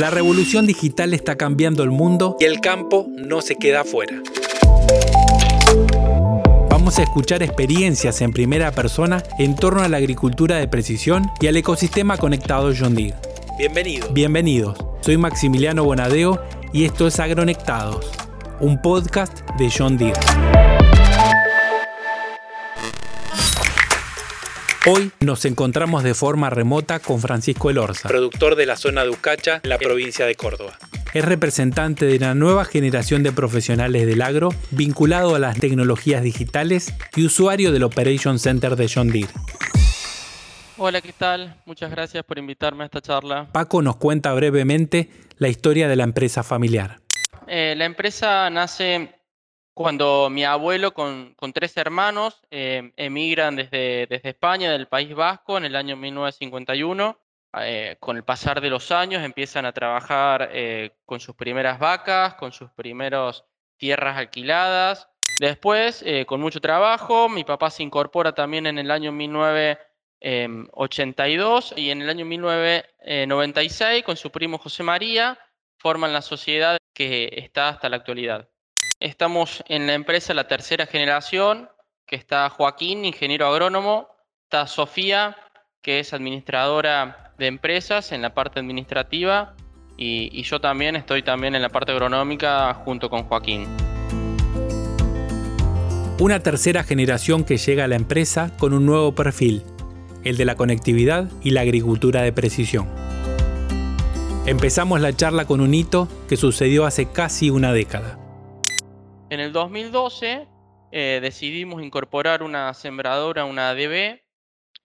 La 0.00 0.10
revolución 0.10 0.66
digital 0.66 1.14
está 1.14 1.36
cambiando 1.36 1.82
el 1.82 1.90
mundo 1.90 2.36
y 2.38 2.44
el 2.44 2.60
campo 2.60 3.06
no 3.16 3.40
se 3.40 3.56
queda 3.56 3.80
afuera. 3.80 4.20
Vamos 6.68 6.98
a 6.98 7.02
escuchar 7.02 7.42
experiencias 7.42 8.20
en 8.20 8.32
primera 8.32 8.72
persona 8.72 9.22
en 9.38 9.56
torno 9.56 9.82
a 9.82 9.88
la 9.88 9.96
agricultura 9.96 10.56
de 10.56 10.68
precisión 10.68 11.30
y 11.40 11.46
al 11.46 11.56
ecosistema 11.56 12.18
conectado 12.18 12.74
John 12.78 12.94
Deere. 12.94 13.16
Bienvenidos. 13.58 14.12
Bienvenidos. 14.12 14.78
Soy 15.00 15.16
Maximiliano 15.16 15.82
Bonadeo 15.82 16.42
y 16.74 16.84
esto 16.84 17.06
es 17.06 17.18
Agronectados, 17.18 18.10
un 18.60 18.82
podcast 18.82 19.48
de 19.58 19.70
John 19.74 19.96
Deere. 19.96 20.20
Hoy 24.88 25.10
nos 25.18 25.44
encontramos 25.46 26.04
de 26.04 26.14
forma 26.14 26.48
remota 26.48 27.00
con 27.00 27.20
Francisco 27.20 27.70
Elorza, 27.70 28.08
productor 28.08 28.54
de 28.54 28.66
la 28.66 28.76
zona 28.76 29.02
de 29.02 29.10
Ucacha, 29.10 29.60
en 29.64 29.68
la 29.68 29.78
provincia 29.78 30.26
de 30.26 30.36
Córdoba. 30.36 30.78
Es 31.12 31.24
representante 31.24 32.06
de 32.06 32.16
una 32.18 32.36
nueva 32.36 32.64
generación 32.64 33.24
de 33.24 33.32
profesionales 33.32 34.06
del 34.06 34.22
agro 34.22 34.50
vinculado 34.70 35.34
a 35.34 35.40
las 35.40 35.58
tecnologías 35.58 36.22
digitales 36.22 36.94
y 37.16 37.26
usuario 37.26 37.72
del 37.72 37.82
Operation 37.82 38.38
Center 38.38 38.76
de 38.76 38.88
John 38.88 39.08
Deere. 39.08 39.32
Hola, 40.76 41.00
¿qué 41.00 41.12
tal? 41.12 41.56
Muchas 41.64 41.90
gracias 41.90 42.22
por 42.22 42.38
invitarme 42.38 42.84
a 42.84 42.86
esta 42.86 43.00
charla. 43.00 43.48
Paco 43.50 43.82
nos 43.82 43.96
cuenta 43.96 44.32
brevemente 44.34 45.10
la 45.38 45.48
historia 45.48 45.88
de 45.88 45.96
la 45.96 46.04
empresa 46.04 46.44
familiar. 46.44 47.00
Eh, 47.48 47.74
la 47.76 47.86
empresa 47.86 48.48
nace 48.50 49.15
cuando 49.76 50.28
mi 50.30 50.42
abuelo 50.42 50.94
con, 50.94 51.36
tres 51.52 51.76
hermanos 51.76 52.40
eh, 52.50 52.92
emigran 52.96 53.56
desde, 53.56 54.08
España, 54.26 54.72
del 54.72 54.88
País 54.88 55.14
Vasco, 55.14 55.58
en 55.58 55.66
el 55.66 55.76
año 55.76 55.96
1951. 55.96 57.20
Eh, 57.60 57.96
con 58.00 58.16
el 58.16 58.24
pasar 58.24 58.62
de 58.62 58.70
los 58.70 58.90
años 58.90 59.22
empiezan 59.22 59.66
a 59.66 59.72
trabajar 59.72 60.48
eh, 60.50 60.92
con 61.04 61.20
sus 61.20 61.36
primeras 61.36 61.78
vacas, 61.78 62.36
con 62.36 62.52
sus 62.52 62.70
primeros 62.70 63.44
tierras 63.76 64.16
alquiladas. 64.16 65.10
Después, 65.40 66.02
con 66.26 66.40
mucho 66.40 66.62
trabajo, 66.62 67.28
mi 67.28 67.44
papá 67.44 67.68
se 67.68 67.82
incorpora 67.82 68.32
también 68.32 68.66
en 68.66 68.78
el 68.78 68.90
año 68.90 69.12
1982 69.12 71.74
y 71.76 71.90
en 71.90 72.00
el 72.00 72.08
año 72.08 72.24
1996 72.24 74.04
con 74.04 74.16
su 74.16 74.30
primo 74.30 74.56
José 74.56 74.82
María 74.82 75.38
forman 75.76 76.14
la 76.14 76.22
sociedad 76.22 76.78
que 76.94 77.28
está 77.36 77.68
hasta 77.68 77.90
la 77.90 77.96
actualidad. 77.96 78.48
Estamos 79.00 79.62
en 79.68 79.86
la 79.86 79.92
empresa 79.92 80.32
la 80.32 80.48
tercera 80.48 80.86
generación, 80.86 81.68
que 82.06 82.16
está 82.16 82.48
Joaquín, 82.48 83.04
ingeniero 83.04 83.46
agrónomo, 83.46 84.08
está 84.44 84.66
Sofía, 84.66 85.36
que 85.82 86.00
es 86.00 86.14
administradora 86.14 87.34
de 87.36 87.46
empresas 87.46 88.12
en 88.12 88.22
la 88.22 88.32
parte 88.32 88.58
administrativa, 88.58 89.54
y, 89.98 90.42
yo 90.42 90.60
también 90.60 90.96
estoy 90.96 91.22
también 91.22 91.54
en 91.54 91.60
la 91.60 91.68
parte 91.68 91.92
agronómica 91.92 92.72
junto 92.72 93.10
con 93.10 93.24
Joaquín. 93.24 93.66
Una 96.18 96.40
tercera 96.40 96.82
generación 96.82 97.44
que 97.44 97.58
llega 97.58 97.84
a 97.84 97.88
la 97.88 97.96
empresa 97.96 98.50
con 98.58 98.72
un 98.72 98.86
nuevo 98.86 99.14
perfil, 99.14 99.62
el 100.24 100.38
de 100.38 100.46
la 100.46 100.54
conectividad 100.54 101.30
y 101.42 101.50
la 101.50 101.60
agricultura 101.60 102.22
de 102.22 102.32
precisión. 102.32 102.88
Empezamos 104.46 105.02
la 105.02 105.14
charla 105.14 105.44
con 105.44 105.60
un 105.60 105.74
hito 105.74 106.08
que 106.30 106.38
sucedió 106.38 106.86
hace 106.86 107.10
casi 107.10 107.50
una 107.50 107.74
década. 107.74 108.25
En 109.28 109.40
el 109.40 109.52
2012 109.52 110.46
eh, 110.92 111.18
decidimos 111.20 111.82
incorporar 111.82 112.44
una 112.44 112.72
sembradora, 112.74 113.44
una 113.44 113.70
ADB, 113.70 114.20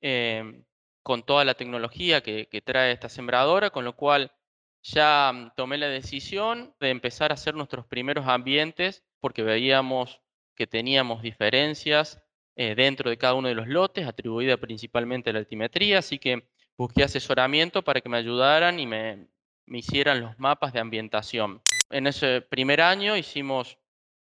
em, 0.02 0.66
con 1.04 1.24
toda 1.24 1.46
la 1.46 1.54
tecnología 1.54 2.22
que, 2.22 2.48
trae 2.66 2.92
esta 2.92 3.08
sembradora, 3.08 3.70
con 3.70 3.86
lo 3.86 3.96
cual 3.96 4.32
ya 4.82 5.32
mm, 5.32 5.52
tomé 5.56 5.78
la 5.78 5.90
decisión 5.90 6.74
de 6.80 6.90
empezar 6.90 7.30
a 7.30 7.36
hacer 7.36 7.54
nuestros 7.54 7.86
primeros 7.86 8.28
ambientes 8.28 9.04
porque 9.20 9.44
veíamos 9.44 10.22
que 10.56 10.66
teníamos 10.66 11.22
diferencias 11.22 12.24
eh, 12.56 12.74
dentro 12.74 13.12
de 13.12 13.18
cada 13.18 13.36
uno 13.36 13.48
de 13.48 13.56
los 13.56 13.68
lotes, 13.68 14.08
atribuida 14.08 14.58
principalmente 14.58 15.30
a 15.30 15.34
la 15.34 15.40
altimetría, 15.40 16.00
así 16.00 16.18
que 16.18 16.48
busqué 16.78 17.04
asesoramiento 17.04 17.84
para 17.84 18.02
que 18.02 18.10
me 18.10 18.18
ayudaran 18.18 18.80
y 18.80 18.88
me 18.88 19.28
hicieran 19.68 20.20
los 20.20 20.40
mapas 20.40 20.74
de 20.74 20.80
ambientación. 20.80 21.62
En 21.92 22.08
ese 22.08 22.42
primer 22.42 22.82
año 22.82 23.16
hicimos 23.16 23.78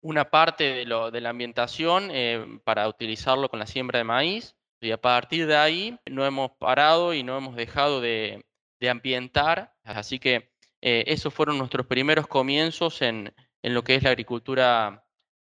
una 0.05 0.29
parte 0.31 0.65
de, 0.65 0.85
lo, 0.85 1.11
de 1.11 1.23
la 1.23 1.31
ambientación 1.31 2.11
eh, 2.13 2.61
para 2.63 2.87
utilizarlo 2.89 3.49
con 3.49 3.59
la 3.59 3.67
siembra 3.67 3.99
de 3.99 4.05
maíz. 4.05 4.55
Y 4.81 4.91
a 4.91 5.01
partir 5.01 5.47
de 5.47 5.57
ahí 5.57 5.99
no 6.05 6.27
hemos 6.27 6.51
parado 6.59 7.15
y 7.15 7.23
no 7.23 7.39
hemos 7.39 7.57
dejado 7.57 8.03
de, 8.03 8.45
ambientar. 8.87 9.73
Así 9.83 10.19
que 10.19 10.53
eh, 10.83 11.05
esos 11.07 11.33
fueron 11.33 11.57
nuestros 11.57 11.87
primeros 11.87 12.27
comienzos 12.27 13.01
en, 13.01 13.35
en 13.63 13.73
lo 13.73 13.83
que 13.83 13.95
es 13.95 14.03
la 14.03 14.11
agricultura 14.11 15.07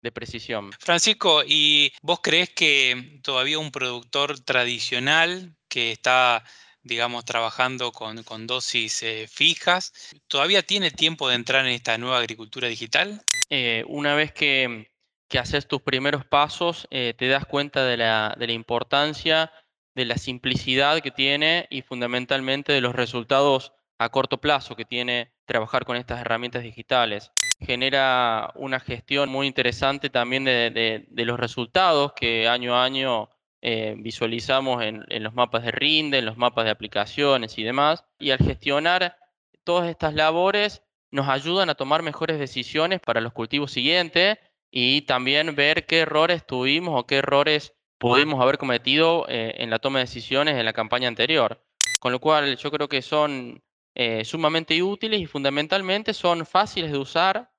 de 0.01 0.11
precisión. 0.11 0.71
Francisco, 0.79 1.43
¿y 1.45 1.93
vos 2.01 2.21
crees 2.23 2.49
que 2.49 3.19
todavía 3.21 3.59
un 3.59 3.69
productor 3.69 4.39
tradicional 4.39 5.55
que 5.67 5.91
está 5.91 6.43
digamos, 6.83 7.25
trabajando 7.25 7.91
con, 7.91 8.47
dosis 8.47 9.03
eh, 9.03 9.27
fijas. 9.31 9.93
¿Todavía 10.27 10.63
tiene 10.63 10.91
tiempo 10.91 11.29
de 11.29 11.35
entrar 11.35 11.65
en 11.65 11.73
esta 11.73 11.97
nueva 11.97 12.19
agricultura 12.19 12.67
digital? 12.67 13.21
Eh, 13.49 13.83
una 13.87 14.15
vez 14.15 14.31
que, 14.31 14.91
haces 15.39 15.67
tus 15.67 15.81
primeros 15.81 16.25
pasos, 16.25 16.87
eh, 16.91 17.13
te 17.17 17.27
das 17.27 17.45
cuenta 17.45 17.85
de 17.85 17.97
la, 17.97 18.35
de 18.37 18.47
la 18.47 18.53
importancia, 18.53 19.51
de 19.95 20.05
la 20.05 20.17
simplicidad 20.17 21.01
que 21.01 21.11
tiene 21.11 21.67
y 21.69 21.81
fundamentalmente 21.81 22.73
de 22.73 22.81
los 22.81 22.95
resultados 22.95 23.73
a 23.99 24.09
corto 24.09 24.39
plazo 24.39 24.75
que 24.75 24.85
tiene 24.85 25.33
trabajar 25.45 25.85
con 25.85 25.97
estas 25.97 26.21
herramientas 26.21 26.63
digitales. 26.63 27.31
Genera 27.59 28.51
una 28.55 28.79
gestión 28.79 29.29
muy 29.29 29.45
interesante 29.45 30.09
también 30.09 30.45
de, 30.45 31.05
de 31.07 31.25
los 31.25 31.39
resultados 31.39 32.13
que 32.13 32.47
año 32.47 32.75
a 32.75 32.85
año 32.85 33.29
eh, 33.61 33.95
visualizamos 33.97 34.81
en, 34.83 35.05
los 35.21 35.33
mapas 35.33 35.63
de 35.63 35.71
rinde, 35.71 36.19
en 36.19 36.25
los 36.25 36.37
mapas 36.37 36.65
de 36.65 36.71
aplicaciones 36.71 37.57
y 37.57 37.63
demás. 37.63 38.05
Y 38.17 38.31
al 38.31 38.39
gestionar 38.39 39.17
todas 39.63 39.89
estas 39.89 40.13
labores 40.13 40.81
nos 41.11 41.27
ayudan 41.27 41.69
a 41.69 41.75
tomar 41.75 42.03
mejores 42.03 42.39
decisiones 42.39 42.99
para 42.99 43.21
los 43.21 43.33
cultivos 43.33 43.71
siguientes 43.71 44.37
y 44.71 45.01
también 45.01 45.55
ver 45.55 45.85
qué 45.85 45.99
errores 45.99 46.45
tuvimos 46.45 46.99
o 46.99 47.05
qué 47.05 47.17
errores 47.17 47.73
pudimos 47.97 48.41
haber 48.41 48.57
cometido 48.57 49.25
eh, 49.27 49.55
en 49.57 49.69
la 49.69 49.79
toma 49.79 49.99
de 49.99 50.05
decisiones 50.05 50.55
en 50.57 50.65
la 50.65 50.73
campaña 50.73 51.07
anterior. 51.07 51.61
Con 51.99 52.11
lo 52.11 52.19
cual 52.19 52.55
yo 52.57 52.71
creo 52.71 52.87
que 52.87 53.01
son 53.01 53.61
eh, 53.95 54.23
sumamente 54.23 54.81
útiles 54.81 55.19
y 55.19 55.25
fundamentalmente 55.25 56.13
son 56.13 56.45
fáciles 56.45 56.91
de 56.91 56.97
usar, 56.97 57.51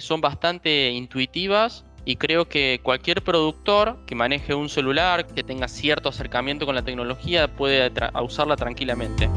son 0.00 0.22
bastante 0.22 0.88
intuitivas 0.88 1.84
y 2.06 2.16
creo 2.16 2.48
que 2.48 2.80
cualquier 2.82 3.22
productor 3.22 3.98
que 4.06 4.14
maneje 4.14 4.54
un 4.54 4.68
celular, 4.68 5.26
que 5.26 5.42
tenga 5.42 5.66
cierto 5.66 6.08
acercamiento 6.08 6.64
con 6.64 6.76
la 6.76 6.82
tecnología, 6.82 7.48
puede 7.48 7.92
usarla 8.22 8.56
tranquilamente. 8.56 9.28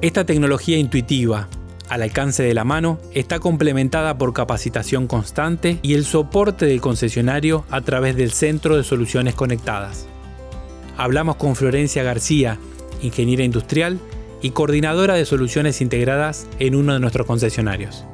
Esta 0.00 0.24
tecnología 0.24 0.78
intuitiva, 0.78 1.46
al 1.90 2.02
alcance 2.02 2.44
de 2.44 2.54
la 2.54 2.64
mano, 2.64 3.00
está 3.12 3.40
complementada 3.40 4.16
por 4.16 4.32
capacitación 4.32 5.08
constante 5.08 5.80
y 5.82 5.94
el 5.94 6.04
soporte 6.04 6.64
del 6.64 6.80
concesionario 6.80 7.64
a 7.68 7.80
través 7.80 8.16
del 8.16 8.30
Centro 8.30 8.76
de 8.76 8.84
Soluciones 8.84 9.34
Conectadas. 9.34 10.06
Hablamos 10.96 11.34
con 11.34 11.56
Florencia 11.56 12.04
García, 12.04 12.58
ingeniera 13.02 13.42
industrial 13.42 13.98
y 14.40 14.50
coordinadora 14.50 15.14
de 15.14 15.24
soluciones 15.24 15.80
integradas 15.80 16.46
en 16.60 16.76
uno 16.76 16.94
de 16.94 17.00
nuestros 17.00 17.26
concesionarios. 17.26 18.04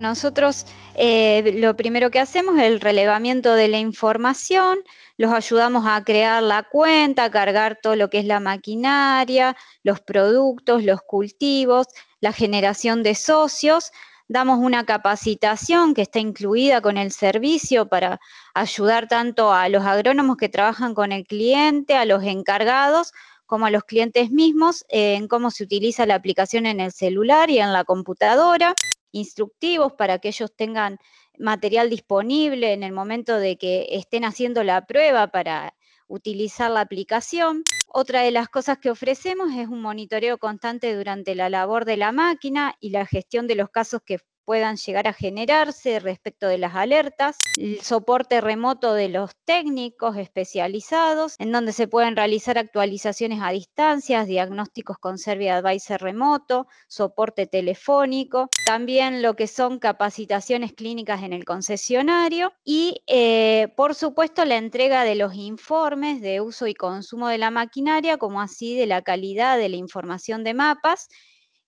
Nosotros 0.00 0.64
eh, 0.94 1.54
lo 1.56 1.74
primero 1.74 2.10
que 2.10 2.20
hacemos 2.20 2.56
es 2.56 2.64
el 2.64 2.80
relevamiento 2.80 3.54
de 3.54 3.66
la 3.66 3.78
información, 3.78 4.78
los 5.16 5.32
ayudamos 5.32 5.84
a 5.86 6.04
crear 6.04 6.40
la 6.40 6.62
cuenta, 6.62 7.24
a 7.24 7.30
cargar 7.30 7.78
todo 7.82 7.96
lo 7.96 8.08
que 8.08 8.20
es 8.20 8.24
la 8.24 8.38
maquinaria, 8.38 9.56
los 9.82 10.00
productos, 10.00 10.84
los 10.84 11.02
cultivos, 11.02 11.88
la 12.20 12.32
generación 12.32 13.02
de 13.02 13.16
socios. 13.16 13.90
Damos 14.28 14.58
una 14.60 14.84
capacitación 14.84 15.94
que 15.94 16.02
está 16.02 16.20
incluida 16.20 16.80
con 16.80 16.96
el 16.96 17.10
servicio 17.10 17.88
para 17.88 18.20
ayudar 18.54 19.08
tanto 19.08 19.52
a 19.52 19.68
los 19.68 19.84
agrónomos 19.84 20.36
que 20.36 20.48
trabajan 20.48 20.94
con 20.94 21.10
el 21.10 21.26
cliente, 21.26 21.96
a 21.96 22.04
los 22.04 22.22
encargados, 22.22 23.12
como 23.46 23.66
a 23.66 23.70
los 23.70 23.82
clientes 23.84 24.30
mismos 24.30 24.84
en 24.90 25.26
cómo 25.26 25.50
se 25.50 25.64
utiliza 25.64 26.06
la 26.06 26.14
aplicación 26.14 26.66
en 26.66 26.78
el 26.80 26.92
celular 26.92 27.50
y 27.50 27.58
en 27.58 27.72
la 27.72 27.82
computadora 27.82 28.74
instructivos 29.12 29.92
para 29.92 30.18
que 30.18 30.28
ellos 30.28 30.54
tengan 30.54 30.98
material 31.38 31.90
disponible 31.90 32.72
en 32.72 32.82
el 32.82 32.92
momento 32.92 33.38
de 33.38 33.56
que 33.56 33.86
estén 33.90 34.24
haciendo 34.24 34.64
la 34.64 34.86
prueba 34.86 35.28
para 35.28 35.74
utilizar 36.08 36.70
la 36.70 36.80
aplicación. 36.80 37.62
Otra 37.88 38.22
de 38.22 38.30
las 38.30 38.48
cosas 38.48 38.78
que 38.78 38.90
ofrecemos 38.90 39.52
es 39.56 39.68
un 39.68 39.82
monitoreo 39.82 40.38
constante 40.38 40.94
durante 40.94 41.34
la 41.34 41.48
labor 41.48 41.84
de 41.84 41.96
la 41.96 42.12
máquina 42.12 42.74
y 42.80 42.90
la 42.90 43.06
gestión 43.06 43.46
de 43.46 43.54
los 43.54 43.70
casos 43.70 44.00
que 44.04 44.18
puedan 44.48 44.76
llegar 44.78 45.06
a 45.06 45.12
generarse 45.12 46.00
respecto 46.00 46.48
de 46.48 46.56
las 46.56 46.74
alertas, 46.74 47.36
el 47.58 47.82
soporte 47.82 48.40
remoto 48.40 48.94
de 48.94 49.10
los 49.10 49.32
técnicos 49.44 50.16
especializados, 50.16 51.34
en 51.38 51.52
donde 51.52 51.74
se 51.74 51.86
pueden 51.86 52.16
realizar 52.16 52.56
actualizaciones 52.56 53.40
a 53.42 53.50
distancias, 53.50 54.26
diagnósticos 54.26 54.96
con 54.96 55.18
Service 55.18 55.50
Advisor 55.50 56.00
remoto, 56.00 56.66
soporte 56.88 57.46
telefónico, 57.46 58.48
también 58.64 59.20
lo 59.20 59.36
que 59.36 59.48
son 59.48 59.78
capacitaciones 59.78 60.72
clínicas 60.72 61.22
en 61.24 61.34
el 61.34 61.44
concesionario 61.44 62.54
y, 62.64 63.02
eh, 63.06 63.68
por 63.76 63.94
supuesto, 63.94 64.46
la 64.46 64.56
entrega 64.56 65.04
de 65.04 65.14
los 65.14 65.34
informes 65.34 66.22
de 66.22 66.40
uso 66.40 66.66
y 66.66 66.72
consumo 66.72 67.28
de 67.28 67.36
la 67.36 67.50
maquinaria, 67.50 68.16
como 68.16 68.40
así 68.40 68.74
de 68.78 68.86
la 68.86 69.02
calidad 69.02 69.58
de 69.58 69.68
la 69.68 69.76
información 69.76 70.42
de 70.42 70.54
mapas 70.54 71.10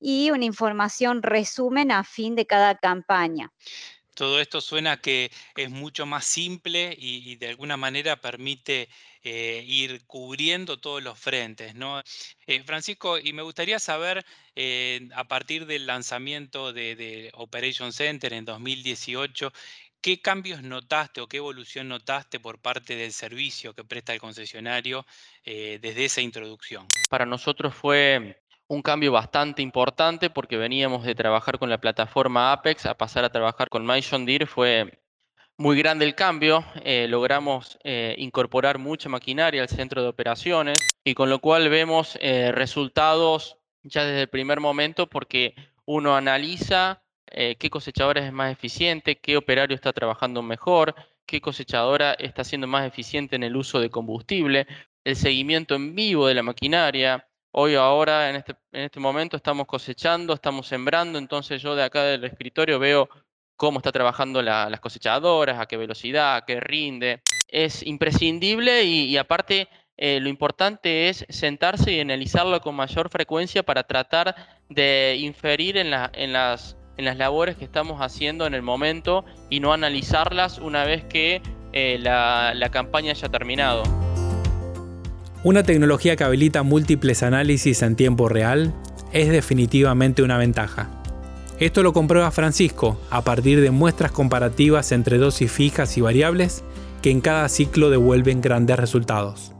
y 0.00 0.30
una 0.30 0.44
información 0.44 1.22
resumen 1.22 1.92
a 1.92 2.02
fin 2.02 2.34
de 2.34 2.46
cada 2.46 2.76
campaña. 2.76 3.52
Todo 4.14 4.40
esto 4.40 4.60
suena 4.60 5.00
que 5.00 5.30
es 5.56 5.70
mucho 5.70 6.04
más 6.04 6.24
simple 6.26 6.94
y, 6.98 7.36
de 7.36 7.48
alguna 7.48 7.76
manera 7.76 8.20
permite 8.20 8.88
eh, 9.22 9.64
ir 9.66 10.04
cubriendo 10.06 10.78
todos 10.78 11.02
los 11.02 11.18
frentes, 11.18 11.74
¿no? 11.74 12.02
Eh, 12.46 12.62
Francisco, 12.64 13.18
y 13.18 13.32
me 13.32 13.42
gustaría 13.42 13.78
saber, 13.78 14.26
eh, 14.56 15.08
a 15.14 15.24
partir 15.24 15.64
del 15.64 15.86
lanzamiento 15.86 16.72
de, 16.72 16.96
de 16.96 17.30
Operation 17.34 17.92
Center 17.92 18.32
en 18.32 18.44
2018, 18.44 19.52
¿Qué 20.02 20.22
cambios 20.22 20.62
notaste 20.62 21.20
o 21.20 21.26
qué 21.26 21.36
evolución 21.36 21.86
notaste 21.88 22.40
por 22.40 22.58
parte 22.58 22.96
del 22.96 23.12
servicio 23.12 23.74
que 23.74 23.84
presta 23.84 24.14
el 24.14 24.18
concesionario 24.18 25.04
desde 25.44 26.06
esa 26.06 26.22
introducción? 26.22 26.86
Para 27.10 27.26
nosotros 27.26 27.74
fue 27.74 28.40
un 28.70 28.82
cambio 28.82 29.10
bastante 29.10 29.62
importante 29.62 30.30
porque 30.30 30.56
veníamos 30.56 31.02
de 31.04 31.16
trabajar 31.16 31.58
con 31.58 31.70
la 31.70 31.80
plataforma 31.80 32.52
Apex 32.52 32.86
a 32.86 32.96
pasar 32.96 33.24
a 33.24 33.32
trabajar 33.32 33.68
con 33.68 33.84
My 33.84 34.00
Deere. 34.24 34.46
Fue 34.46 35.00
muy 35.56 35.76
grande 35.76 36.04
el 36.04 36.14
cambio, 36.14 36.64
eh, 36.84 37.08
logramos 37.08 37.80
eh, 37.82 38.14
incorporar 38.18 38.78
mucha 38.78 39.08
maquinaria 39.08 39.62
al 39.62 39.68
centro 39.68 40.02
de 40.02 40.08
operaciones 40.08 40.78
y 41.02 41.14
con 41.14 41.28
lo 41.28 41.40
cual 41.40 41.68
vemos 41.68 42.16
eh, 42.20 42.52
resultados 42.52 43.58
ya 43.82 44.04
desde 44.04 44.22
el 44.22 44.28
primer 44.28 44.60
momento 44.60 45.08
porque 45.08 45.56
uno 45.84 46.14
analiza 46.14 47.02
qué 47.26 47.70
cosechadora 47.70 48.24
es 48.24 48.32
más 48.32 48.52
eficiente, 48.52 49.18
qué 49.18 49.36
operario 49.36 49.76
está 49.76 49.92
trabajando 49.92 50.42
mejor, 50.42 50.94
qué 51.26 51.40
cosechadora 51.40 52.12
está 52.14 52.42
siendo 52.42 52.66
más 52.66 52.86
eficiente 52.86 53.36
en 53.36 53.44
el 53.44 53.56
uso 53.56 53.78
de 53.78 53.88
combustible, 53.88 54.66
el 55.04 55.14
seguimiento 55.14 55.76
en 55.76 55.94
vivo 55.94 56.26
de 56.26 56.34
la 56.34 56.42
maquinaria, 56.42 57.29
Hoy, 57.52 57.74
ahora, 57.74 58.30
en 58.30 58.36
este, 58.36 58.54
en 58.72 58.82
este 58.82 59.00
momento 59.00 59.36
estamos 59.36 59.66
cosechando, 59.66 60.34
estamos 60.34 60.68
sembrando, 60.68 61.18
entonces 61.18 61.60
yo 61.60 61.74
de 61.74 61.82
acá 61.82 62.04
del 62.04 62.22
escritorio 62.24 62.78
veo 62.78 63.08
cómo 63.56 63.80
está 63.80 63.90
trabajando 63.90 64.40
las 64.40 64.80
cosechadoras, 64.80 65.58
a 65.58 65.66
qué 65.66 65.76
velocidad, 65.76 66.36
a 66.36 66.44
qué 66.46 66.60
rinde. 66.60 67.22
Es 67.48 67.84
imprescindible 67.84 68.84
y, 68.84 69.16
aparte 69.16 69.68
eh, 69.96 70.20
lo 70.20 70.28
importante 70.28 71.08
es 71.08 71.26
sentarse 71.28 71.92
y 71.92 72.00
analizarlo 72.00 72.60
con 72.60 72.76
mayor 72.76 73.10
frecuencia 73.10 73.64
para 73.64 73.82
tratar 73.82 74.34
de 74.68 75.16
inferir 75.18 75.76
en, 75.76 75.90
las, 75.90 76.10
en 76.14 77.04
las 77.04 77.16
labores 77.18 77.56
que 77.56 77.64
estamos 77.64 78.00
haciendo 78.00 78.46
en 78.46 78.54
el 78.54 78.62
momento 78.62 79.24
y 79.50 79.58
no 79.58 79.72
analizarlas 79.72 80.58
una 80.58 80.84
vez 80.84 81.04
que 81.04 81.42
eh, 81.72 81.98
la, 82.00 82.54
la 82.54 82.70
campaña 82.70 83.10
haya 83.10 83.28
terminado. 83.28 84.09
Una 85.42 85.62
tecnología 85.62 86.16
que 86.16 86.24
habilita 86.24 86.62
múltiples 86.62 87.22
análisis 87.22 87.80
en 87.80 87.96
tiempo 87.96 88.28
real 88.28 88.74
es 89.10 89.30
definitivamente 89.30 90.22
una 90.22 90.36
ventaja. 90.36 90.90
Esto 91.58 91.82
lo 91.82 91.94
comprueba 91.94 92.30
Francisco 92.30 93.00
a 93.10 93.22
partir 93.22 93.62
de 93.62 93.70
muestras 93.70 94.12
comparativas 94.12 94.92
entre 94.92 95.16
dosis 95.16 95.50
fijas 95.50 95.96
y 95.96 96.02
variables 96.02 96.62
que 97.00 97.10
en 97.10 97.22
cada 97.22 97.48
ciclo 97.48 97.88
devuelven 97.88 98.42
grandes 98.42 98.78
resultados. 98.78 99.54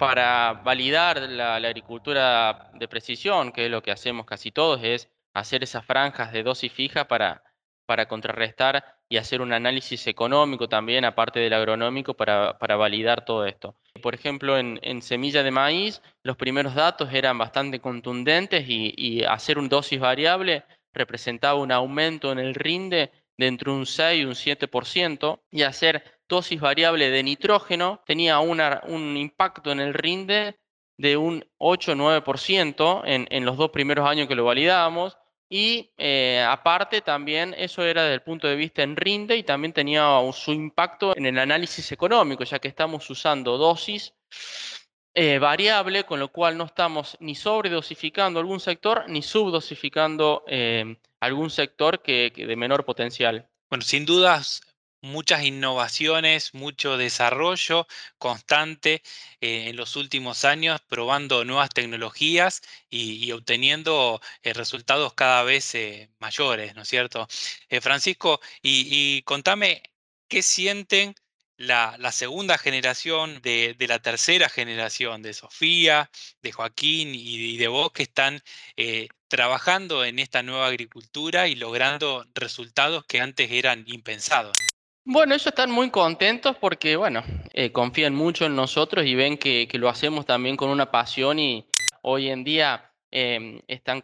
Para 0.00 0.54
validar 0.64 1.20
la, 1.20 1.54
agricultura 1.54 2.72
de 2.74 2.88
precisión, 2.88 3.52
que 3.52 3.66
es 3.66 3.70
lo 3.70 3.84
que 3.84 3.92
hacemos 3.92 4.26
casi 4.26 4.50
todos, 4.50 4.80
es 4.82 5.08
hacer 5.34 5.62
esas 5.62 5.84
franjas 5.84 6.32
de 6.32 6.42
dosis 6.42 6.72
fija 6.72 7.06
para, 7.06 7.44
para 7.86 8.08
contrarrestar 8.08 8.95
y 9.08 9.18
hacer 9.18 9.40
un 9.40 9.52
análisis 9.52 10.06
económico 10.06 10.68
también, 10.68 11.04
aparte 11.04 11.40
del 11.40 11.52
agronómico, 11.52 12.14
para, 12.14 12.58
para 12.58 12.76
validar 12.76 13.24
todo 13.24 13.46
esto. 13.46 13.76
Por 14.02 14.14
ejemplo, 14.14 14.58
en, 14.58 15.02
semilla 15.02 15.42
de 15.42 15.50
maíz, 15.50 16.02
los 16.22 16.36
primeros 16.36 16.74
datos 16.74 17.12
eran 17.12 17.38
bastante 17.38 17.80
contundentes 17.80 18.64
y, 18.68 19.22
hacer 19.24 19.58
un 19.58 19.68
dosis 19.68 20.00
variable 20.00 20.64
representaba 20.92 21.60
un 21.60 21.72
aumento 21.72 22.32
en 22.32 22.38
el 22.38 22.54
rinde 22.54 23.12
de 23.36 23.46
entre 23.46 23.70
un 23.70 23.84
6 23.84 24.22
y 24.22 24.24
un 24.24 24.32
7%, 24.32 25.40
y 25.50 25.62
hacer 25.62 26.02
dosis 26.26 26.58
variable 26.58 27.10
de 27.10 27.22
nitrógeno 27.22 28.02
tenía 28.06 28.40
un 28.40 29.16
impacto 29.16 29.72
en 29.72 29.80
el 29.80 29.92
rinde 29.92 30.58
de 30.96 31.18
un 31.18 31.44
8-9% 31.58 33.02
en, 33.04 33.28
en 33.30 33.44
los 33.44 33.58
dos 33.58 33.70
primeros 33.70 34.08
años 34.08 34.26
que 34.26 34.34
lo 34.34 34.46
validábamos, 34.46 35.18
y 35.48 35.92
eh, 35.96 36.44
aparte 36.48 37.00
también 37.02 37.54
eso 37.56 37.84
era 37.84 38.02
desde 38.02 38.14
el 38.14 38.22
punto 38.22 38.48
de 38.48 38.56
vista 38.56 38.82
en 38.82 38.96
rinde 38.96 39.36
y 39.36 39.44
también 39.44 39.72
tenía 39.72 40.06
su 40.32 40.52
impacto 40.52 41.16
en 41.16 41.26
el 41.26 41.38
análisis 41.38 41.92
económico, 41.92 42.42
ya 42.44 42.58
que 42.58 42.68
estamos 42.68 43.08
usando 43.10 43.56
dosis 43.56 44.12
eh, 45.14 45.38
variable, 45.38 46.04
con 46.04 46.18
lo 46.18 46.28
cual 46.28 46.58
no 46.58 46.64
estamos 46.64 47.16
ni 47.20 47.34
sobredosificando 47.34 48.40
algún 48.40 48.60
sector 48.60 49.04
ni 49.08 49.22
subdosificando 49.22 50.44
eh, 50.48 50.96
algún 51.20 51.50
sector 51.50 52.02
que, 52.02 52.32
que 52.34 52.46
de 52.46 52.56
menor 52.56 52.84
potencial. 52.84 53.48
Bueno, 53.70 53.82
sin 53.82 54.04
dudas 54.04 54.62
muchas 55.06 55.44
innovaciones, 55.44 56.52
mucho 56.54 56.96
desarrollo 56.98 57.86
constante 58.18 59.02
eh, 59.40 59.68
en 59.68 59.76
los 59.76 59.96
últimos 59.96 60.44
años, 60.44 60.80
probando 60.88 61.44
nuevas 61.44 61.70
tecnologías 61.70 62.62
y, 62.90 63.32
obteniendo 63.32 64.20
eh, 64.42 64.52
resultados 64.52 65.14
cada 65.14 65.42
vez 65.42 65.74
eh, 65.74 66.10
mayores, 66.18 66.74
¿no 66.74 66.82
es 66.82 66.88
cierto? 66.88 67.26
Francisco, 67.80 68.40
y, 68.62 69.22
contame 69.22 69.82
qué 70.28 70.42
sienten 70.42 71.14
la, 71.56 71.96
segunda 72.12 72.58
generación 72.58 73.40
de, 73.42 73.76
la 73.88 73.98
tercera 74.00 74.48
generación, 74.48 75.22
de 75.22 75.34
Sofía, 75.34 76.10
de 76.42 76.52
Joaquín 76.52 77.14
y, 77.14 77.56
de 77.56 77.68
vos 77.68 77.92
que 77.92 78.02
están 78.04 78.42
trabajando 79.28 80.04
en 80.04 80.18
esta 80.18 80.42
nueva 80.42 80.66
agricultura 80.68 81.48
y 81.48 81.56
logrando 81.56 82.26
resultados 82.34 83.04
que 83.06 83.20
antes 83.20 83.50
eran 83.50 83.84
impensados. 83.86 84.52
Bueno, 85.08 85.34
ellos 85.34 85.46
están 85.46 85.70
muy 85.70 85.90
contentos 85.90 86.56
porque, 86.56 86.96
bueno, 86.96 87.22
eh, 87.52 87.70
confían 87.70 88.12
mucho 88.12 88.44
en 88.44 88.56
nosotros 88.56 89.06
y 89.06 89.14
ven 89.14 89.38
que, 89.38 89.68
lo 89.74 89.88
hacemos 89.88 90.26
también 90.26 90.56
con 90.56 90.68
una 90.68 90.90
pasión 90.90 91.38
y 91.38 91.64
hoy 92.02 92.28
en 92.28 92.42
día 92.42 92.90
em, 93.12 93.60
están 93.68 94.02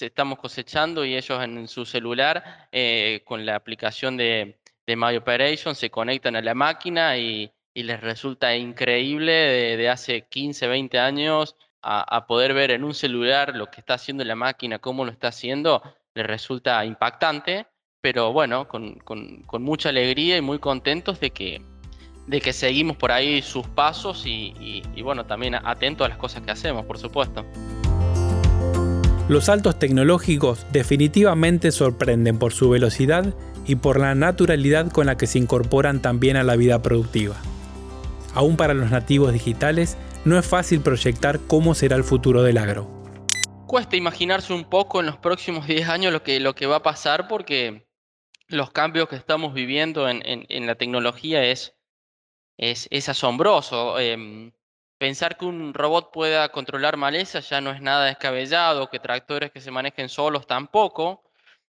estamos 0.00 0.38
cosechando 0.38 1.04
y 1.04 1.16
ellos 1.16 1.42
en 1.42 1.66
su 1.66 1.84
celular 1.84 2.68
eh, 2.70 3.22
con 3.24 3.44
la 3.44 3.56
aplicación 3.56 4.16
de, 4.16 4.60
de 4.86 4.96
My 4.96 5.16
Operation 5.16 5.74
se 5.74 5.90
conectan 5.90 6.36
a 6.36 6.40
la 6.40 6.54
máquina 6.54 7.18
y, 7.18 7.50
les 7.74 8.00
resulta 8.00 8.54
increíble 8.54 9.32
de, 9.76 9.88
hace 9.88 10.28
15, 10.28 10.68
20 10.68 11.00
años 11.00 11.56
a, 11.82 12.02
a, 12.16 12.28
poder 12.28 12.54
ver 12.54 12.70
en 12.70 12.84
un 12.84 12.94
celular 12.94 13.56
lo 13.56 13.72
que 13.72 13.80
está 13.80 13.94
haciendo 13.94 14.22
la 14.22 14.36
máquina, 14.36 14.78
cómo 14.78 15.04
lo 15.04 15.10
está 15.10 15.28
haciendo, 15.28 15.82
les 16.14 16.24
resulta 16.24 16.84
impactante 16.84 17.66
pero 18.04 18.34
bueno, 18.34 18.68
con, 18.68 19.00
mucha 19.60 19.88
alegría 19.88 20.36
y 20.36 20.42
muy 20.42 20.58
contentos 20.58 21.20
de 21.20 21.30
que, 21.30 21.62
de 22.26 22.42
que 22.42 22.52
seguimos 22.52 22.98
por 22.98 23.10
ahí 23.10 23.40
sus 23.40 23.66
pasos 23.66 24.24
y, 24.26 24.82
bueno, 25.02 25.24
también 25.24 25.54
atentos 25.54 26.04
a 26.04 26.10
las 26.10 26.18
cosas 26.18 26.42
que 26.42 26.50
hacemos, 26.50 26.84
por 26.84 26.98
supuesto. 26.98 27.46
Los 29.26 29.46
saltos 29.46 29.78
tecnológicos 29.78 30.66
definitivamente 30.70 31.72
sorprenden 31.72 32.38
por 32.38 32.52
su 32.52 32.68
velocidad 32.68 33.34
y 33.66 33.76
por 33.76 33.98
la 33.98 34.14
naturalidad 34.14 34.92
con 34.92 35.06
la 35.06 35.16
que 35.16 35.26
se 35.26 35.38
incorporan 35.38 36.02
también 36.02 36.36
a 36.36 36.42
la 36.42 36.56
vida 36.56 36.82
productiva. 36.82 37.36
Aún 38.34 38.58
para 38.58 38.74
los 38.74 38.90
nativos 38.90 39.32
digitales, 39.32 39.96
no 40.26 40.38
es 40.38 40.46
fácil 40.46 40.82
proyectar 40.82 41.40
cómo 41.46 41.74
será 41.74 41.96
el 41.96 42.04
futuro 42.04 42.42
del 42.42 42.58
agro. 42.58 42.86
Cuesta 43.66 43.96
imaginarse 43.96 44.52
un 44.52 44.64
poco 44.64 45.00
en 45.00 45.06
los 45.06 45.16
próximos 45.16 45.66
10 45.66 45.88
años 45.88 46.12
lo 46.12 46.22
que, 46.22 46.38
lo 46.38 46.54
que 46.54 46.66
va 46.66 46.76
a 46.76 46.82
pasar 46.82 47.28
porque 47.28 47.84
los 48.48 48.70
cambios 48.70 49.08
que 49.08 49.16
estamos 49.16 49.54
viviendo 49.54 50.08
en, 50.08 50.66
la 50.66 50.74
tecnología 50.74 51.44
es, 51.44 51.74
asombroso. 53.08 53.98
Em, 53.98 54.52
pensar 54.98 55.36
que 55.36 55.44
un 55.44 55.74
robot 55.74 56.12
pueda 56.12 56.48
controlar 56.50 56.96
malezas 56.96 57.48
ya 57.48 57.60
no 57.60 57.70
es 57.70 57.80
nada 57.80 58.06
descabellado, 58.06 58.90
que 58.90 58.98
tractores 58.98 59.50
que 59.50 59.60
se 59.60 59.70
manejen 59.70 60.08
solos 60.08 60.46
tampoco. 60.46 61.22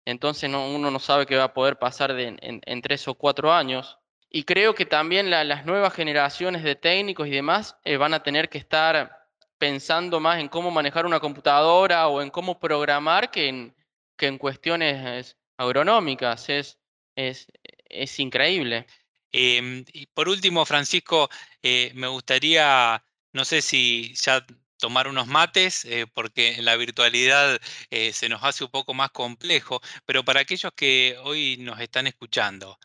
Entonces 0.05 0.49
uno 0.49 0.91
no 0.91 0.99
sabe 0.99 1.25
qué 1.25 1.37
va 1.37 1.45
a 1.45 1.53
poder 1.53 1.77
pasar 1.77 2.11
en, 2.19 2.81
tres 2.81 3.07
o 3.07 3.15
cuatro 3.15 3.53
años. 3.53 3.99
Y 4.29 4.43
creo 4.43 4.73
que 4.73 4.85
también 4.85 5.29
las 5.29 5.65
nuevas 5.65 5.93
generaciones 5.93 6.63
de 6.63 6.75
técnicos 6.75 7.27
y 7.27 7.31
demás 7.31 7.77
eh, 7.83 7.97
van 7.97 8.13
a 8.15 8.23
tener 8.23 8.49
que 8.49 8.57
estar 8.57 9.27
pensando 9.59 10.19
más 10.19 10.39
en 10.39 10.49
cómo 10.49 10.71
manejar 10.71 11.05
una 11.05 11.19
computadora 11.19 12.07
o 12.07 12.21
en 12.21 12.31
cómo 12.31 12.59
programar 12.59 13.31
que 13.31 13.73
en 14.19 14.37
cuestiones 14.39 15.37
agronómicas. 15.57 16.50
Es, 16.50 16.79
es, 17.15 17.48
es 17.86 18.19
increíble. 18.19 18.88
Em, 19.33 19.83
y 19.93 20.05
por 20.07 20.29
último, 20.29 20.65
Francisco, 20.65 21.29
eh, 21.63 21.91
me 21.95 22.07
gustaría, 22.07 23.03
no 23.33 23.45
sé 23.45 23.62
si 23.62 24.13
ya 24.15 24.45
tomar 24.77 25.07
unos 25.07 25.27
mates, 25.27 25.86
eh, 25.86 26.05
porque 26.13 26.55
en 26.55 26.65
la 26.65 26.75
virtualidad 26.75 27.60
eh, 27.89 28.13
se 28.13 28.29
nos 28.29 28.43
hace 28.43 28.63
un 28.65 28.72
poco 28.72 28.93
más 28.93 29.12
complejo, 29.12 29.81
pero 30.05 30.24
para 30.24 30.41
aquellos 30.41 30.72
que 30.75 31.17
hoy 31.24 31.57
nos 31.57 31.79
están 31.79 32.07
escuchando, 32.07 32.79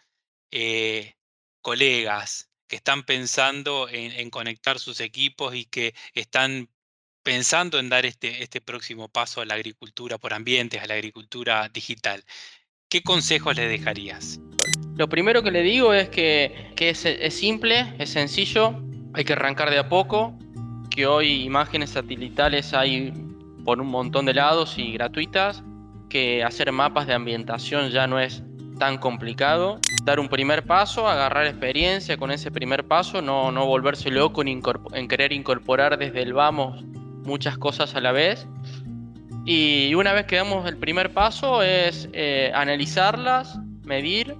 colegas 1.61 2.49
que 2.69 2.77
están 2.77 3.05
pensando 3.05 3.89
en, 3.91 4.31
conectar 4.31 4.79
sus 4.79 5.01
equipos 5.01 5.55
y 5.55 5.65
que 5.67 5.95
están 6.15 6.71
pensando 7.23 7.79
en 7.79 7.89
dar 7.91 8.07
este, 8.07 8.43
este 8.43 8.61
próximo 8.61 9.09
paso 9.09 9.41
a 9.41 9.47
la 9.47 9.55
agricultura 9.55 10.19
por 10.19 10.35
ambientes, 10.35 10.83
a 10.83 10.87
la 10.87 10.95
agricultura 10.95 11.69
digital, 11.69 12.25
¿qué 12.88 13.02
consejos 13.02 13.57
le 13.57 13.68
dejarías? 13.68 14.40
Lo 14.97 15.09
primero 15.09 15.42
que 15.42 15.50
le 15.50 15.62
digo 15.62 15.92
es 15.92 16.09
que, 16.09 16.73
es, 16.78 17.35
simple, 17.35 17.95
es 17.99 18.11
sencillo, 18.11 18.75
hay 19.12 19.25
que 19.25 19.35
arrancar 19.35 19.71
de 19.71 19.78
a 19.78 19.88
poco, 19.88 20.37
que 20.90 21.07
hoy 21.07 21.42
imágenes 21.42 21.90
satelitales 21.90 22.75
hay 22.75 23.12
por 23.64 23.80
un 23.80 23.88
montón 23.88 24.25
de 24.25 24.35
lados 24.35 24.78
y 24.78 24.92
gratuitas, 24.92 25.62
que 26.09 26.42
hacer 26.42 26.73
mapas 26.73 27.07
de 27.07 27.14
ambientación 27.14 27.90
ya 27.90 28.07
no 28.07 28.18
es 28.18 28.42
tan 28.78 28.97
complicado. 28.97 29.78
Dar 30.04 30.18
un 30.18 30.28
primer 30.28 30.64
paso, 30.64 31.07
agarrar 31.07 31.47
experiencia 31.47 32.16
con 32.16 32.30
ese 32.30 32.50
primer 32.50 32.85
paso, 32.85 33.21
no, 33.21 33.52
no 33.52 33.66
volverse 33.66 34.11
loco 34.11 34.40
en, 34.40 34.62
en 34.95 35.09
querer 35.09 35.33
incorporar 35.33 35.99
desde 35.99 36.23
el 36.23 36.33
vamos 36.33 36.83
muchas 37.25 37.59
cosas 37.59 37.95
a 37.95 38.00
la 38.00 38.12
vez. 38.12 38.49
Y 39.50 39.95
una 39.95 40.12
vez 40.12 40.26
que 40.26 40.37
damos 40.37 40.69
el 40.69 40.76
primer 40.76 41.14
paso 41.14 41.62
es 41.62 42.07
eh, 42.12 42.52
analizarlas, 42.55 43.59
medir 43.83 44.37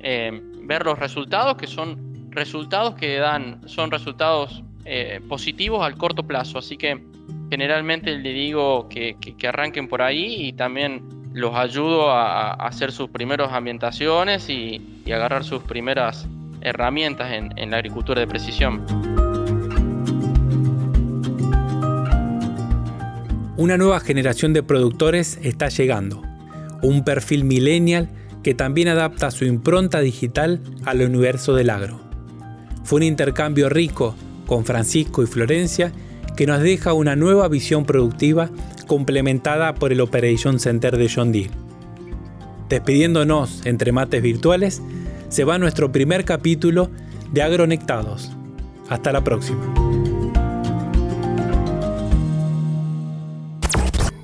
eh, 0.00 0.40
ver 0.62 0.86
los 0.86 0.98
resultados, 0.98 1.58
que 1.58 1.66
son 1.66 2.30
resultados 2.30 2.94
que 2.94 3.18
dan, 3.18 3.60
son 3.68 3.90
resultados 3.90 4.62
eh, 4.86 5.20
positivos 5.28 5.84
al 5.84 5.98
corto 5.98 6.22
plazo. 6.22 6.58
Así 6.58 6.78
que 6.78 7.04
generalmente 7.50 8.16
le 8.16 8.32
digo 8.32 8.88
que, 8.88 9.18
arranquen 9.46 9.88
por 9.88 10.00
ahí 10.00 10.46
y 10.46 10.52
también 10.54 11.02
los 11.34 11.54
ayudo 11.54 12.10
a, 12.10 12.52
hacer 12.54 12.92
sus 12.92 13.10
primeras 13.10 13.52
ambientaciones 13.52 14.48
y, 14.48 14.80
agarrar 15.12 15.44
sus 15.44 15.62
primeras 15.64 16.26
herramientas 16.62 17.30
en 17.30 17.70
la 17.70 17.76
agricultura 17.76 18.20
de 18.20 18.26
precisión. 18.26 19.25
Una 23.58 23.78
nueva 23.78 24.00
generación 24.00 24.52
de 24.52 24.62
productores 24.62 25.38
está 25.42 25.68
llegando. 25.70 26.20
Un 26.82 27.04
perfil 27.04 27.44
millennial 27.44 28.10
que 28.42 28.52
también 28.54 28.88
adapta 28.88 29.30
su 29.30 29.46
impronta 29.46 30.00
digital 30.00 30.60
al 30.84 31.00
universo 31.00 31.54
del 31.54 31.70
agro. 31.70 31.98
Fue 32.84 32.98
un 32.98 33.04
intercambio 33.04 33.70
rico 33.70 34.14
con 34.46 34.66
Francisco 34.66 35.22
y 35.22 35.26
Florencia 35.26 35.90
que 36.36 36.46
nos 36.46 36.60
deja 36.60 36.92
una 36.92 37.16
nueva 37.16 37.48
visión 37.48 37.86
productiva 37.86 38.50
complementada 38.86 39.74
por 39.74 39.90
el 39.90 40.02
Operation 40.02 40.60
Center 40.60 40.98
de 40.98 41.10
John 41.12 41.32
Deere. 41.32 41.50
Despidiéndonos 42.68 43.64
entre 43.64 43.90
mates 43.90 44.20
virtuales, 44.20 44.82
se 45.30 45.44
va 45.44 45.58
nuestro 45.58 45.92
primer 45.92 46.26
capítulo 46.26 46.90
de 47.32 47.42
Agronectados. 47.42 48.30
Hasta 48.88 49.12
la 49.12 49.24
próxima. 49.24 50.05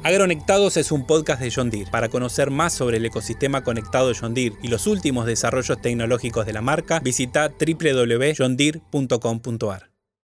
Agronectados 0.04 0.76
es 0.76 0.90
un 0.90 1.06
podcast 1.06 1.40
de 1.40 1.52
John 1.54 1.70
Deere. 1.70 1.88
Para 1.90 2.08
conocer 2.08 2.50
más 2.50 2.72
sobre 2.72 2.96
el 2.96 3.06
ecosistema 3.06 3.62
conectado 3.62 4.08
de 4.08 4.16
John 4.18 4.34
Deere 4.34 4.56
y 4.60 4.66
los 4.68 4.88
últimos 4.88 5.26
desarrollos 5.26 5.80
tecnológicos 5.80 6.44
de 6.44 6.52
la 6.52 6.60
marca, 6.60 6.98
visita 6.98 7.48
www.johndeere.com.ar. 7.48 9.91